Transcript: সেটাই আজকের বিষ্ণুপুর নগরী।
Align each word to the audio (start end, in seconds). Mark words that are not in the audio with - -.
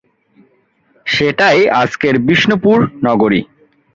সেটাই 1.05 1.59
আজকের 1.81 2.15
বিষ্ণুপুর 2.19 2.77
নগরী। 3.05 3.41